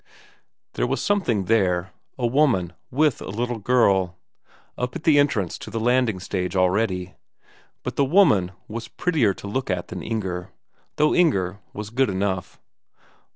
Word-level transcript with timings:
There 0.73 0.87
was 0.87 0.99
something 1.03 1.45
there 1.45 1.91
a 2.17 2.25
woman 2.25 2.73
with 2.89 3.21
a 3.21 3.27
little 3.29 3.59
girl, 3.59 4.17
up 4.75 4.95
at 4.95 5.03
the 5.03 5.19
entrance 5.19 5.59
to 5.59 5.69
the 5.69 5.79
landing 5.79 6.19
stage 6.19 6.55
already; 6.55 7.13
but 7.83 7.97
the 7.97 8.03
woman 8.05 8.51
was 8.67 8.87
prettier 8.87 9.35
to 9.35 9.47
look 9.47 9.69
at 9.69 9.89
than 9.89 10.01
Inger 10.01 10.49
though 10.95 11.13
Inger 11.13 11.59
was 11.71 11.91
good 11.91 12.09
enough. 12.09 12.59